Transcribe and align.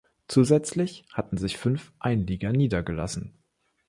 Zusätzlich 0.27 1.05
hatten 1.13 1.37
sich 1.37 1.59
fünf 1.59 1.93
Einlieger 1.99 2.51
niedergelassen. 2.53 3.37